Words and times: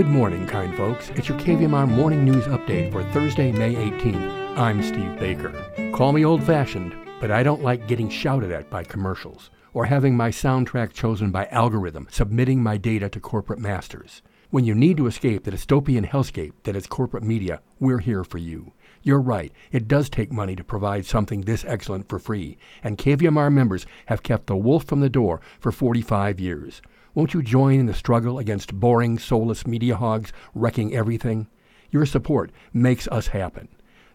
Good 0.00 0.08
morning, 0.08 0.46
kind 0.46 0.74
folks. 0.78 1.10
It's 1.10 1.28
your 1.28 1.38
KVMR 1.40 1.86
morning 1.86 2.24
news 2.24 2.46
update 2.46 2.90
for 2.90 3.04
Thursday, 3.12 3.52
May 3.52 3.74
18th. 3.74 4.56
I'm 4.56 4.82
Steve 4.82 5.18
Baker. 5.18 5.52
Call 5.92 6.12
me 6.12 6.24
old 6.24 6.42
fashioned, 6.42 6.94
but 7.20 7.30
I 7.30 7.42
don't 7.42 7.62
like 7.62 7.86
getting 7.86 8.08
shouted 8.08 8.50
at 8.50 8.70
by 8.70 8.82
commercials 8.82 9.50
or 9.74 9.84
having 9.84 10.16
my 10.16 10.30
soundtrack 10.30 10.94
chosen 10.94 11.30
by 11.30 11.44
algorithm 11.48 12.08
submitting 12.10 12.62
my 12.62 12.78
data 12.78 13.10
to 13.10 13.20
corporate 13.20 13.58
masters. 13.58 14.22
When 14.48 14.64
you 14.64 14.74
need 14.74 14.96
to 14.96 15.06
escape 15.06 15.44
the 15.44 15.50
dystopian 15.50 16.08
hellscape 16.08 16.54
that 16.62 16.76
is 16.76 16.86
corporate 16.86 17.22
media, 17.22 17.60
we're 17.78 17.98
here 17.98 18.24
for 18.24 18.38
you. 18.38 18.72
You're 19.02 19.20
right, 19.20 19.52
it 19.70 19.86
does 19.86 20.08
take 20.08 20.32
money 20.32 20.56
to 20.56 20.64
provide 20.64 21.04
something 21.04 21.42
this 21.42 21.62
excellent 21.66 22.08
for 22.08 22.18
free, 22.18 22.56
and 22.82 22.96
KVMR 22.96 23.52
members 23.52 23.84
have 24.06 24.22
kept 24.22 24.46
the 24.46 24.56
wolf 24.56 24.84
from 24.84 25.00
the 25.00 25.10
door 25.10 25.42
for 25.60 25.70
45 25.70 26.40
years. 26.40 26.80
Won't 27.14 27.34
you 27.34 27.42
join 27.42 27.80
in 27.80 27.86
the 27.86 27.94
struggle 27.94 28.38
against 28.38 28.74
boring, 28.74 29.18
soulless 29.18 29.66
media 29.66 29.96
hogs 29.96 30.32
wrecking 30.54 30.94
everything? 30.94 31.48
Your 31.90 32.06
support 32.06 32.52
makes 32.72 33.08
us 33.08 33.26
happen. 33.28 33.68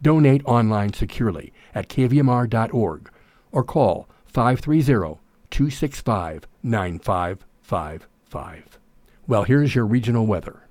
Donate 0.00 0.46
online 0.46 0.92
securely 0.92 1.52
at 1.74 1.88
kvmr.org 1.88 3.10
or 3.52 3.64
call 3.64 4.08
530 4.26 5.20
265 5.50 6.46
9555. 6.62 8.78
Well, 9.26 9.44
here's 9.44 9.74
your 9.74 9.86
regional 9.86 10.26
weather 10.26 10.62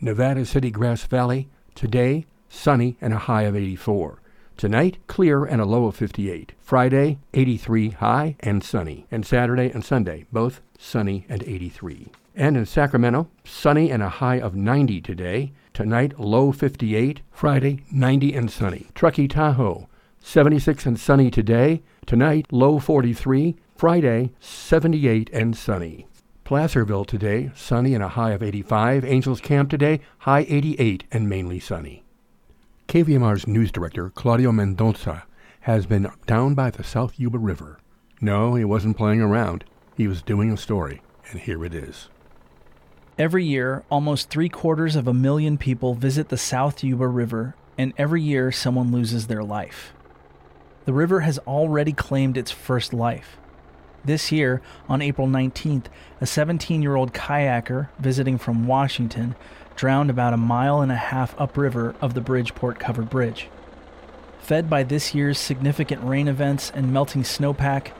Nevada 0.00 0.46
City, 0.46 0.70
Grass 0.70 1.04
Valley, 1.04 1.48
today, 1.74 2.26
sunny 2.48 2.96
and 3.00 3.12
a 3.12 3.18
high 3.18 3.42
of 3.42 3.56
84. 3.56 4.22
Tonight, 4.56 4.96
clear 5.06 5.44
and 5.44 5.60
a 5.60 5.66
low 5.66 5.84
of 5.84 5.96
58. 5.96 6.52
Friday, 6.60 7.18
83 7.34 7.90
high 7.90 8.36
and 8.40 8.64
sunny. 8.64 9.06
And 9.10 9.26
Saturday 9.26 9.70
and 9.70 9.84
Sunday, 9.84 10.24
both 10.32 10.62
sunny 10.78 11.26
and 11.28 11.42
83. 11.42 12.10
And 12.34 12.56
in 12.56 12.64
Sacramento, 12.64 13.28
sunny 13.44 13.90
and 13.90 14.02
a 14.02 14.08
high 14.08 14.40
of 14.40 14.54
90 14.54 15.02
today. 15.02 15.52
Tonight, 15.74 16.18
low 16.18 16.52
58. 16.52 17.20
Friday, 17.30 17.80
90 17.92 18.34
and 18.34 18.50
sunny. 18.50 18.86
Truckee, 18.94 19.28
Tahoe, 19.28 19.90
76 20.20 20.86
and 20.86 20.98
sunny 20.98 21.30
today. 21.30 21.82
Tonight, 22.06 22.46
low 22.50 22.78
43. 22.78 23.56
Friday, 23.76 24.32
78 24.40 25.28
and 25.34 25.54
sunny. 25.54 26.06
Placerville 26.44 27.04
today, 27.04 27.50
sunny 27.54 27.92
and 27.92 28.02
a 28.02 28.08
high 28.08 28.30
of 28.30 28.42
85. 28.42 29.04
Angels 29.04 29.42
Camp 29.42 29.68
today, 29.68 30.00
high 30.20 30.46
88 30.48 31.04
and 31.12 31.28
mainly 31.28 31.60
sunny. 31.60 32.05
KVMR's 32.88 33.48
news 33.48 33.72
director, 33.72 34.10
Claudio 34.10 34.52
Mendonça, 34.52 35.24
has 35.62 35.86
been 35.86 36.08
down 36.26 36.54
by 36.54 36.70
the 36.70 36.84
South 36.84 37.18
Yuba 37.18 37.36
River. 37.36 37.80
No, 38.20 38.54
he 38.54 38.64
wasn't 38.64 38.96
playing 38.96 39.20
around. 39.20 39.64
He 39.96 40.06
was 40.06 40.22
doing 40.22 40.52
a 40.52 40.56
story, 40.56 41.02
and 41.28 41.40
here 41.40 41.64
it 41.64 41.74
is. 41.74 42.08
Every 43.18 43.44
year, 43.44 43.82
almost 43.90 44.30
three 44.30 44.48
quarters 44.48 44.94
of 44.94 45.08
a 45.08 45.12
million 45.12 45.58
people 45.58 45.94
visit 45.94 46.28
the 46.28 46.36
South 46.36 46.84
Yuba 46.84 47.08
River, 47.08 47.56
and 47.76 47.92
every 47.98 48.22
year 48.22 48.52
someone 48.52 48.92
loses 48.92 49.26
their 49.26 49.42
life. 49.42 49.92
The 50.84 50.92
river 50.92 51.20
has 51.20 51.40
already 51.40 51.92
claimed 51.92 52.36
its 52.36 52.52
first 52.52 52.94
life. 52.94 53.36
This 54.04 54.30
year, 54.30 54.62
on 54.88 55.02
April 55.02 55.26
19th, 55.26 55.86
a 56.20 56.26
17 56.26 56.82
year 56.82 56.94
old 56.94 57.12
kayaker 57.12 57.88
visiting 57.98 58.38
from 58.38 58.68
Washington 58.68 59.34
drowned 59.76 60.10
about 60.10 60.32
a 60.32 60.38
mile 60.38 60.80
and 60.80 60.90
a 60.90 60.96
half 60.96 61.34
upriver 61.38 61.94
of 62.00 62.14
the 62.14 62.20
Bridgeport 62.20 62.78
covered 62.78 63.08
bridge. 63.08 63.48
Fed 64.40 64.70
by 64.70 64.82
this 64.82 65.14
year's 65.14 65.38
significant 65.38 66.02
rain 66.02 66.28
events 66.28 66.70
and 66.74 66.92
melting 66.92 67.22
snowpack, 67.22 67.92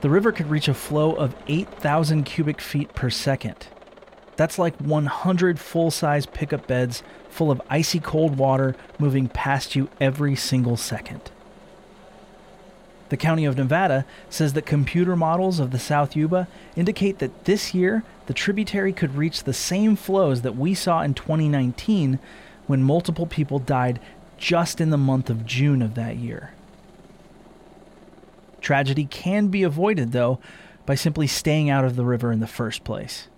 the 0.00 0.10
river 0.10 0.32
could 0.32 0.50
reach 0.50 0.68
a 0.68 0.74
flow 0.74 1.12
of 1.12 1.36
8,000 1.46 2.24
cubic 2.24 2.60
feet 2.60 2.94
per 2.94 3.10
second. 3.10 3.68
That's 4.36 4.58
like 4.58 4.76
100 4.78 5.60
full 5.60 5.90
size 5.90 6.26
pickup 6.26 6.66
beds 6.66 7.02
full 7.28 7.50
of 7.50 7.62
icy 7.68 8.00
cold 8.00 8.38
water 8.38 8.74
moving 8.98 9.28
past 9.28 9.76
you 9.76 9.88
every 10.00 10.34
single 10.34 10.76
second. 10.76 11.30
The 13.12 13.18
County 13.18 13.44
of 13.44 13.58
Nevada 13.58 14.06
says 14.30 14.54
that 14.54 14.64
computer 14.64 15.14
models 15.16 15.60
of 15.60 15.70
the 15.70 15.78
South 15.78 16.16
Yuba 16.16 16.48
indicate 16.76 17.18
that 17.18 17.44
this 17.44 17.74
year 17.74 18.04
the 18.24 18.32
tributary 18.32 18.94
could 18.94 19.16
reach 19.16 19.44
the 19.44 19.52
same 19.52 19.96
flows 19.96 20.40
that 20.40 20.56
we 20.56 20.72
saw 20.72 21.02
in 21.02 21.12
2019 21.12 22.18
when 22.66 22.82
multiple 22.82 23.26
people 23.26 23.58
died 23.58 24.00
just 24.38 24.80
in 24.80 24.88
the 24.88 24.96
month 24.96 25.28
of 25.28 25.44
June 25.44 25.82
of 25.82 25.94
that 25.94 26.16
year. 26.16 26.54
Tragedy 28.62 29.04
can 29.04 29.48
be 29.48 29.62
avoided, 29.62 30.12
though, 30.12 30.38
by 30.86 30.94
simply 30.94 31.26
staying 31.26 31.68
out 31.68 31.84
of 31.84 31.96
the 31.96 32.06
river 32.06 32.32
in 32.32 32.40
the 32.40 32.46
first 32.46 32.82
place. 32.82 33.28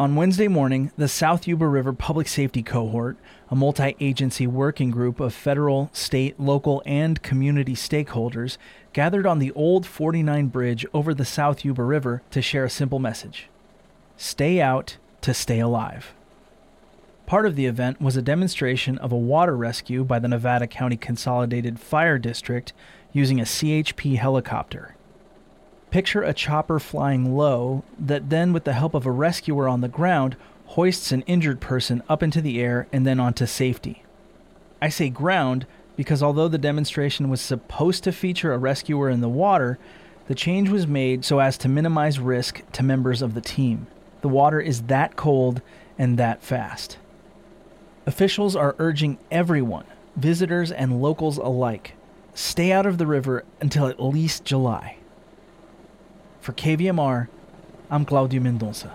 On 0.00 0.16
Wednesday 0.16 0.48
morning, 0.48 0.92
the 0.96 1.08
South 1.08 1.46
Yuba 1.46 1.66
River 1.66 1.92
Public 1.92 2.26
Safety 2.26 2.62
Cohort, 2.62 3.18
a 3.50 3.54
multi 3.54 3.94
agency 4.00 4.46
working 4.46 4.90
group 4.90 5.20
of 5.20 5.34
federal, 5.34 5.90
state, 5.92 6.40
local, 6.40 6.82
and 6.86 7.22
community 7.22 7.74
stakeholders, 7.74 8.56
gathered 8.94 9.26
on 9.26 9.40
the 9.40 9.52
old 9.52 9.84
49 9.84 10.46
bridge 10.46 10.86
over 10.94 11.12
the 11.12 11.26
South 11.26 11.66
Yuba 11.66 11.82
River 11.82 12.22
to 12.30 12.40
share 12.40 12.64
a 12.64 12.70
simple 12.70 12.98
message 12.98 13.50
Stay 14.16 14.58
out 14.58 14.96
to 15.20 15.34
stay 15.34 15.60
alive. 15.60 16.14
Part 17.26 17.44
of 17.44 17.54
the 17.54 17.66
event 17.66 18.00
was 18.00 18.16
a 18.16 18.22
demonstration 18.22 18.96
of 18.96 19.12
a 19.12 19.18
water 19.18 19.54
rescue 19.54 20.02
by 20.02 20.18
the 20.18 20.28
Nevada 20.28 20.66
County 20.66 20.96
Consolidated 20.96 21.78
Fire 21.78 22.16
District 22.16 22.72
using 23.12 23.38
a 23.38 23.44
CHP 23.44 24.16
helicopter. 24.16 24.94
Picture 25.90 26.22
a 26.22 26.32
chopper 26.32 26.78
flying 26.78 27.36
low 27.36 27.82
that 27.98 28.30
then, 28.30 28.52
with 28.52 28.64
the 28.64 28.74
help 28.74 28.94
of 28.94 29.06
a 29.06 29.10
rescuer 29.10 29.68
on 29.68 29.80
the 29.80 29.88
ground, 29.88 30.36
hoists 30.66 31.10
an 31.10 31.22
injured 31.22 31.60
person 31.60 32.00
up 32.08 32.22
into 32.22 32.40
the 32.40 32.60
air 32.60 32.86
and 32.92 33.04
then 33.04 33.18
onto 33.18 33.44
safety. 33.44 34.04
I 34.80 34.88
say 34.88 35.08
ground 35.08 35.66
because 35.96 36.22
although 36.22 36.46
the 36.46 36.58
demonstration 36.58 37.28
was 37.28 37.40
supposed 37.40 38.04
to 38.04 38.12
feature 38.12 38.52
a 38.52 38.58
rescuer 38.58 39.10
in 39.10 39.20
the 39.20 39.28
water, 39.28 39.78
the 40.28 40.34
change 40.36 40.68
was 40.68 40.86
made 40.86 41.24
so 41.24 41.40
as 41.40 41.58
to 41.58 41.68
minimize 41.68 42.20
risk 42.20 42.62
to 42.72 42.84
members 42.84 43.20
of 43.20 43.34
the 43.34 43.40
team. 43.40 43.88
The 44.20 44.28
water 44.28 44.60
is 44.60 44.82
that 44.82 45.16
cold 45.16 45.60
and 45.98 46.18
that 46.18 46.40
fast. 46.40 46.98
Officials 48.06 48.54
are 48.54 48.76
urging 48.78 49.18
everyone, 49.32 49.86
visitors 50.14 50.70
and 50.70 51.02
locals 51.02 51.36
alike, 51.36 51.94
stay 52.32 52.70
out 52.70 52.86
of 52.86 52.96
the 52.98 53.06
river 53.08 53.44
until 53.60 53.88
at 53.88 54.00
least 54.00 54.44
July. 54.44 54.96
For 56.40 56.54
KVMR, 56.54 57.28
I'm 57.90 58.06
Claudio 58.06 58.40
Mendonça. 58.40 58.92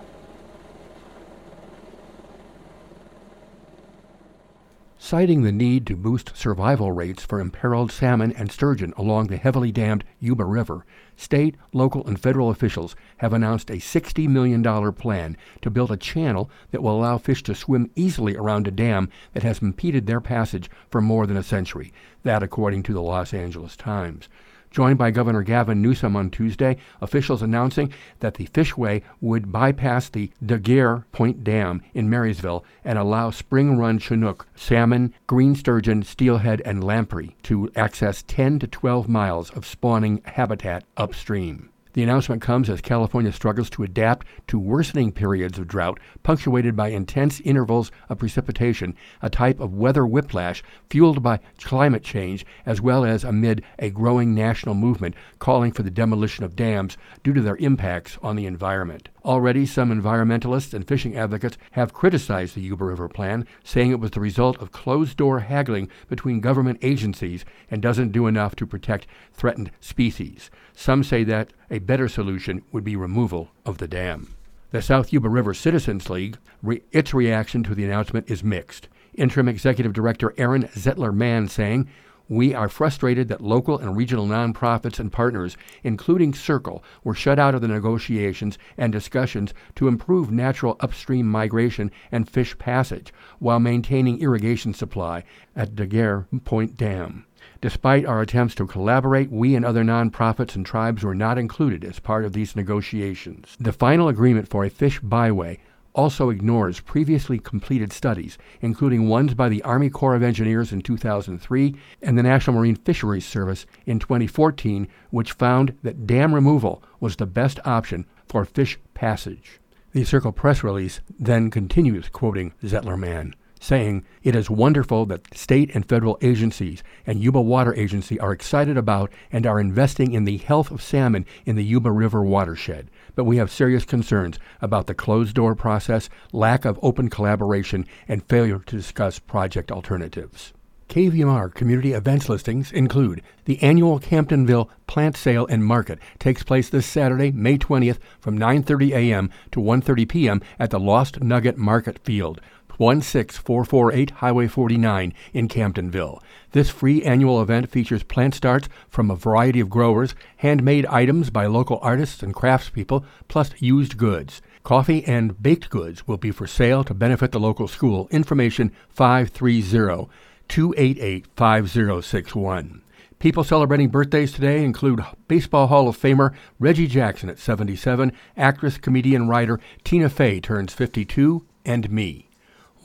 Citing 4.98 5.44
the 5.44 5.52
need 5.52 5.86
to 5.86 5.94
boost 5.94 6.36
survival 6.36 6.90
rates 6.90 7.24
for 7.24 7.38
imperiled 7.38 7.92
salmon 7.92 8.32
and 8.36 8.50
sturgeon 8.50 8.92
along 8.96 9.28
the 9.28 9.36
heavily 9.36 9.70
dammed 9.70 10.02
Yuba 10.18 10.44
River, 10.44 10.84
state, 11.14 11.54
local, 11.72 12.04
and 12.08 12.18
federal 12.18 12.50
officials 12.50 12.96
have 13.18 13.32
announced 13.32 13.70
a 13.70 13.74
$60 13.74 14.26
million 14.26 14.60
plan 14.92 15.36
to 15.62 15.70
build 15.70 15.92
a 15.92 15.96
channel 15.96 16.50
that 16.72 16.82
will 16.82 16.98
allow 16.98 17.16
fish 17.16 17.44
to 17.44 17.54
swim 17.54 17.88
easily 17.94 18.36
around 18.36 18.66
a 18.66 18.72
dam 18.72 19.08
that 19.34 19.44
has 19.44 19.62
impeded 19.62 20.06
their 20.08 20.20
passage 20.20 20.68
for 20.90 21.00
more 21.00 21.28
than 21.28 21.36
a 21.36 21.44
century. 21.44 21.92
That, 22.24 22.42
according 22.42 22.82
to 22.84 22.92
the 22.92 23.02
Los 23.02 23.32
Angeles 23.32 23.76
Times 23.76 24.28
joined 24.76 24.98
by 24.98 25.10
Governor 25.10 25.42
Gavin 25.42 25.80
Newsom 25.80 26.14
on 26.16 26.28
Tuesday, 26.28 26.76
officials 27.00 27.40
announcing 27.40 27.90
that 28.20 28.34
the 28.34 28.46
Fishway 28.48 29.00
would 29.22 29.50
bypass 29.50 30.10
the 30.10 30.30
Daguerre 30.44 31.06
Point 31.12 31.42
Dam 31.42 31.80
in 31.94 32.10
Marysville 32.10 32.62
and 32.84 32.98
allow 32.98 33.30
spring 33.30 33.78
run 33.78 33.98
Chinook, 33.98 34.46
salmon, 34.54 35.14
green 35.26 35.54
sturgeon, 35.54 36.02
steelhead, 36.02 36.60
and 36.66 36.84
lamprey 36.84 37.34
to 37.44 37.72
access 37.74 38.22
10 38.26 38.58
to 38.58 38.66
12 38.66 39.08
miles 39.08 39.48
of 39.52 39.64
spawning 39.64 40.20
habitat 40.26 40.84
upstream. 40.98 41.70
The 41.96 42.02
announcement 42.02 42.42
comes 42.42 42.68
as 42.68 42.82
California 42.82 43.32
struggles 43.32 43.70
to 43.70 43.82
adapt 43.82 44.26
to 44.48 44.58
worsening 44.58 45.12
periods 45.12 45.58
of 45.58 45.66
drought 45.66 45.98
punctuated 46.22 46.76
by 46.76 46.88
intense 46.88 47.40
intervals 47.40 47.90
of 48.10 48.18
precipitation, 48.18 48.94
a 49.22 49.30
type 49.30 49.60
of 49.60 49.72
weather 49.72 50.04
whiplash 50.04 50.62
fueled 50.90 51.22
by 51.22 51.40
climate 51.58 52.04
change, 52.04 52.44
as 52.66 52.82
well 52.82 53.06
as 53.06 53.24
amid 53.24 53.64
a 53.78 53.88
growing 53.88 54.34
national 54.34 54.74
movement 54.74 55.14
calling 55.38 55.72
for 55.72 55.84
the 55.84 55.90
demolition 55.90 56.44
of 56.44 56.54
dams 56.54 56.98
due 57.24 57.32
to 57.32 57.40
their 57.40 57.56
impacts 57.56 58.18
on 58.22 58.36
the 58.36 58.44
environment. 58.44 59.08
Already, 59.26 59.66
some 59.66 59.90
environmentalists 59.90 60.72
and 60.72 60.86
fishing 60.86 61.16
advocates 61.16 61.58
have 61.72 61.92
criticized 61.92 62.54
the 62.54 62.60
Yuba 62.60 62.84
River 62.84 63.08
Plan, 63.08 63.44
saying 63.64 63.90
it 63.90 63.98
was 63.98 64.12
the 64.12 64.20
result 64.20 64.56
of 64.62 64.70
closed 64.70 65.16
door 65.16 65.40
haggling 65.40 65.90
between 66.08 66.38
government 66.38 66.78
agencies 66.80 67.44
and 67.68 67.82
doesn't 67.82 68.12
do 68.12 68.28
enough 68.28 68.54
to 68.54 68.68
protect 68.68 69.08
threatened 69.32 69.72
species. 69.80 70.48
Some 70.74 71.02
say 71.02 71.24
that 71.24 71.52
a 71.72 71.80
better 71.80 72.06
solution 72.06 72.62
would 72.70 72.84
be 72.84 72.94
removal 72.94 73.50
of 73.64 73.78
the 73.78 73.88
dam. 73.88 74.36
The 74.70 74.80
South 74.80 75.12
Yuba 75.12 75.28
River 75.28 75.54
Citizens 75.54 76.08
League, 76.08 76.38
re- 76.62 76.82
its 76.92 77.12
reaction 77.12 77.64
to 77.64 77.74
the 77.74 77.84
announcement 77.84 78.30
is 78.30 78.44
mixed. 78.44 78.86
Interim 79.14 79.48
Executive 79.48 79.92
Director 79.92 80.34
Aaron 80.38 80.68
Zettler 80.68 81.12
Mann 81.12 81.48
saying, 81.48 81.88
We 82.28 82.54
are 82.54 82.68
frustrated 82.68 83.28
that 83.28 83.40
local 83.40 83.78
and 83.78 83.96
regional 83.96 84.26
nonprofits 84.26 84.98
and 84.98 85.12
partners, 85.12 85.56
including 85.84 86.32
SYRCL, 86.32 86.82
were 87.04 87.14
shut 87.14 87.38
out 87.38 87.54
of 87.54 87.60
the 87.60 87.68
negotiations 87.68 88.58
and 88.76 88.92
discussions 88.92 89.54
to 89.76 89.86
improve 89.86 90.32
natural 90.32 90.76
upstream 90.80 91.26
migration 91.30 91.92
and 92.10 92.28
fish 92.28 92.58
passage 92.58 93.12
while 93.38 93.60
maintaining 93.60 94.20
irrigation 94.20 94.74
supply 94.74 95.22
at 95.54 95.76
Daguerre 95.76 96.26
Point 96.44 96.76
Dam. 96.76 97.26
Despite 97.60 98.04
our 98.04 98.20
attempts 98.20 98.56
to 98.56 98.66
collaborate, 98.66 99.30
we 99.30 99.54
and 99.54 99.64
other 99.64 99.84
nonprofits 99.84 100.56
and 100.56 100.66
tribes 100.66 101.04
were 101.04 101.14
not 101.14 101.38
included 101.38 101.84
as 101.84 102.00
part 102.00 102.24
of 102.24 102.32
these 102.32 102.56
negotiations. 102.56 103.56
The 103.60 103.72
final 103.72 104.08
agreement 104.08 104.48
for 104.48 104.64
a 104.64 104.70
fish 104.70 104.98
byway 105.00 105.60
also 105.96 106.30
ignores 106.30 106.78
previously 106.78 107.38
completed 107.38 107.92
studies, 107.92 108.38
including 108.60 109.08
ones 109.08 109.34
by 109.34 109.48
the 109.48 109.62
Army 109.62 109.90
Corps 109.90 110.14
of 110.14 110.22
Engineers 110.22 110.70
in 110.70 110.82
2003 110.82 111.74
and 112.02 112.16
the 112.16 112.22
National 112.22 112.56
Marine 112.56 112.76
Fisheries 112.76 113.26
Service 113.26 113.66
in 113.86 113.98
2014, 113.98 114.86
which 115.10 115.32
found 115.32 115.76
that 115.82 116.06
dam 116.06 116.34
removal 116.34 116.82
was 117.00 117.16
the 117.16 117.26
best 117.26 117.58
option 117.64 118.06
for 118.28 118.44
fish 118.44 118.78
passage. 118.94 119.58
The 119.92 120.02
SYRCL 120.02 120.36
press 120.36 120.62
release 120.62 121.00
then 121.18 121.50
continues 121.50 122.08
quoting 122.10 122.52
Zettlerman 122.62 123.32
saying, 123.60 124.04
It 124.22 124.36
is 124.36 124.50
wonderful 124.50 125.06
that 125.06 125.36
state 125.36 125.70
and 125.74 125.88
federal 125.88 126.18
agencies 126.22 126.82
and 127.06 127.20
Yuba 127.20 127.40
Water 127.40 127.74
Agency 127.74 128.18
are 128.20 128.32
excited 128.32 128.76
about 128.76 129.10
and 129.32 129.46
are 129.46 129.60
investing 129.60 130.12
in 130.12 130.24
the 130.24 130.38
health 130.38 130.70
of 130.70 130.82
salmon 130.82 131.26
in 131.44 131.56
the 131.56 131.64
Yuba 131.64 131.90
River 131.90 132.22
watershed. 132.22 132.90
But 133.14 133.24
we 133.24 133.38
have 133.38 133.50
serious 133.50 133.84
concerns 133.84 134.38
about 134.60 134.86
the 134.86 134.94
closed 134.94 135.34
door 135.34 135.54
process, 135.54 136.08
lack 136.32 136.64
of 136.64 136.78
open 136.82 137.10
collaboration, 137.10 137.86
and 138.06 138.26
failure 138.28 138.58
to 138.58 138.76
discuss 138.76 139.18
project 139.18 139.72
alternatives. 139.72 140.52
KVMR 140.88 141.52
community 141.52 141.92
events 141.92 142.28
listings 142.28 142.70
include 142.70 143.20
the 143.44 143.60
annual 143.60 143.98
Camptonville 143.98 144.68
Plant 144.86 145.16
Sale 145.16 145.46
and 145.48 145.64
Market 145.64 145.98
takes 146.20 146.44
place 146.44 146.68
this 146.68 146.86
Saturday, 146.86 147.32
May 147.32 147.58
20th 147.58 147.98
from 148.20 148.38
9:30 148.38 148.92
a.m. 148.92 149.30
to 149.50 149.60
1:30 149.60 150.08
p.m. 150.08 150.40
at 150.60 150.70
the 150.70 150.78
Lost 150.78 151.20
Nugget 151.20 151.58
Market 151.58 151.98
Field. 152.04 152.40
16448 152.78 154.10
Highway 154.10 154.46
49 154.46 155.14
in 155.32 155.48
Camptonville. 155.48 156.20
This 156.52 156.70
free 156.70 157.02
annual 157.02 157.42
event 157.42 157.70
features 157.70 158.02
plant 158.02 158.34
starts 158.34 158.68
from 158.88 159.10
a 159.10 159.16
variety 159.16 159.60
of 159.60 159.70
growers, 159.70 160.14
handmade 160.36 160.86
items 160.86 161.30
by 161.30 161.46
local 161.46 161.78
artists 161.82 162.22
and 162.22 162.34
craftspeople, 162.34 163.04
plus 163.28 163.50
used 163.58 163.96
goods. 163.96 164.40
Coffee 164.62 165.04
and 165.04 165.40
baked 165.42 165.70
goods 165.70 166.08
will 166.08 166.16
be 166.16 166.30
for 166.30 166.46
sale 166.46 166.82
to 166.84 166.94
benefit 166.94 167.32
the 167.32 167.40
local 167.40 167.68
school. 167.68 168.08
Information 168.10 168.72
530 168.88 170.08
288 170.48 171.26
5061. 171.36 172.82
People 173.18 173.44
celebrating 173.44 173.88
birthdays 173.88 174.32
today 174.32 174.62
include 174.62 175.04
Baseball 175.26 175.68
Hall 175.68 175.88
of 175.88 175.96
Famer 175.96 176.34
Reggie 176.58 176.86
Jackson 176.86 177.30
at 177.30 177.38
77, 177.38 178.12
actress, 178.36 178.76
comedian, 178.76 179.26
writer 179.26 179.58
Tina 179.84 180.10
Fey 180.10 180.38
turns 180.38 180.74
52, 180.74 181.46
and 181.64 181.90
me. 181.90 182.25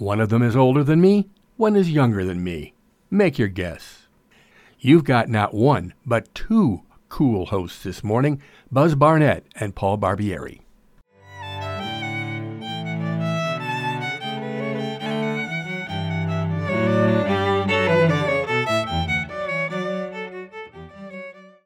One 0.02 0.20
of 0.20 0.30
them 0.30 0.42
is 0.42 0.56
older 0.56 0.84
than 0.84 1.00
me, 1.00 1.30
one 1.58 1.76
is 1.76 1.92
younger 1.92 2.26
than 2.26 2.44
me. 2.44 2.74
Make 3.12 3.38
your 3.38 3.50
guess. 3.50 4.08
You've 4.80 5.04
got 5.04 5.30
not 5.30 5.54
one, 5.54 5.94
but 6.08 6.34
two 6.34 6.82
cool 7.08 7.46
hosts 7.46 7.84
this 7.84 8.04
morning 8.04 8.42
Buzz 8.72 8.96
Barnett 8.96 9.46
and 9.54 9.76
Paul 9.76 10.00
Barbieri. 10.00 10.61